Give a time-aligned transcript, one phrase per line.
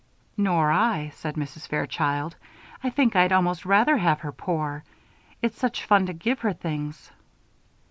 [0.35, 1.67] "Nor I," said Mrs.
[1.67, 2.35] Fairchild.
[2.83, 4.83] "I think I'd almost rather have her poor
[5.43, 7.11] it's such fun to give her things."